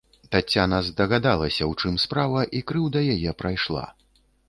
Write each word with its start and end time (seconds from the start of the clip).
Таццяна 0.35 0.79
здагадалася, 0.87 1.69
у 1.73 1.77
чым 1.81 2.01
справа, 2.07 2.49
і 2.59 2.65
крыўда 2.73 3.07
яе 3.19 3.39
прайшла. 3.45 3.89